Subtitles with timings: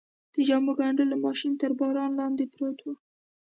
[0.33, 2.87] د جامو ګنډلو ماشین تر باران لاندې پروت و.